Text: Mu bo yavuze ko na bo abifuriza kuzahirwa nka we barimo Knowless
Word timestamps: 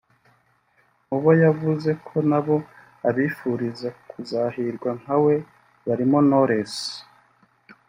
Mu 1.07 1.17
bo 1.23 1.31
yavuze 1.43 1.89
ko 2.07 2.15
na 2.29 2.39
bo 2.45 2.57
abifuriza 3.09 3.87
kuzahirwa 4.09 4.89
nka 5.01 5.17
we 5.23 5.35
barimo 5.85 6.19
Knowless 6.25 6.73